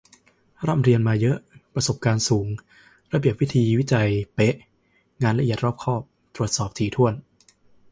[0.67, 1.37] ร่ำเรียนมาเยอะ
[1.73, 2.47] ประสบการณ์สูง
[3.13, 4.53] ระเบียบวิธีวิจัยเป๊ะ
[5.23, 6.01] งานละเอียด รอบคอบ
[6.35, 7.13] ตรวจสอบถี่ถ้วน